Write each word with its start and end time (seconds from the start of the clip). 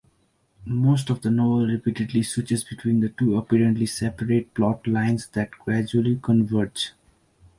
Most 0.65 1.11
of 1.11 1.21
the 1.21 1.29
novel 1.29 1.67
repeatedly 1.67 2.23
switches 2.23 2.63
between 2.63 3.13
two 3.19 3.37
apparently 3.37 3.85
separate 3.85 4.51
plotlines 4.55 5.29
that 5.33 5.51
gradually 5.51 6.17
converge. 6.23 6.93